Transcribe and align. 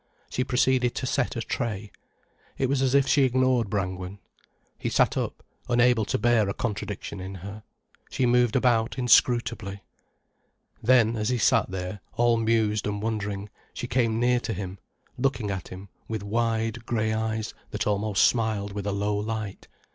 She 0.31 0.43
proceeded 0.43 0.95
to 0.95 1.05
set 1.05 1.35
a 1.35 1.41
tray. 1.41 1.91
It 2.57 2.67
was 2.67 2.81
as 2.81 2.95
if 2.95 3.05
she 3.07 3.21
ignored 3.21 3.69
Brangwen. 3.69 4.17
He 4.79 4.89
sat 4.89 5.15
up, 5.15 5.43
unable 5.69 6.05
to 6.05 6.17
bear 6.17 6.49
a 6.49 6.55
contradiction 6.55 7.19
in 7.19 7.35
her. 7.45 7.61
She 8.09 8.25
moved 8.25 8.55
about 8.55 8.97
inscrutably. 8.97 9.83
Then, 10.81 11.15
as 11.15 11.29
he 11.29 11.37
sat 11.37 11.69
there, 11.69 11.99
all 12.13 12.37
mused 12.37 12.87
and 12.87 12.99
wondering, 12.99 13.49
she 13.75 13.85
came 13.85 14.19
near 14.19 14.39
to 14.39 14.53
him, 14.53 14.79
looking 15.19 15.51
at 15.51 15.67
him 15.67 15.87
with 16.07 16.23
wide, 16.23 16.83
grey 16.87 17.13
eyes 17.13 17.53
that 17.69 17.85
almost 17.85 18.25
smiled 18.25 18.71
with 18.73 18.87
a 18.87 18.91
low 18.91 19.15
light. 19.15 19.67